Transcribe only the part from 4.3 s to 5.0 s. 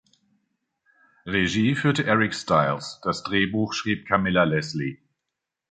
Leslie.